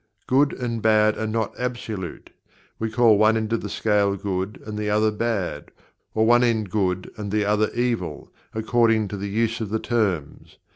Good 0.25 0.53
and 0.53 0.81
Bad 0.81 1.15
are 1.19 1.27
not 1.27 1.53
absolute 1.59 2.31
we 2.79 2.89
call 2.89 3.19
one 3.19 3.37
end 3.37 3.53
of 3.53 3.61
the 3.61 3.69
scale 3.69 4.15
Good 4.15 4.59
and 4.65 4.75
the 4.75 4.89
other 4.89 5.11
Bad, 5.11 5.69
or 6.15 6.25
one 6.25 6.43
end 6.43 6.71
Good 6.71 7.11
and 7.17 7.29
the 7.31 7.45
other 7.45 7.69
Evil, 7.75 8.31
according 8.55 9.09
to 9.09 9.17
the 9.17 9.29
use 9.29 9.61
of 9.61 9.69
the 9.69 9.77
terms. 9.77 10.57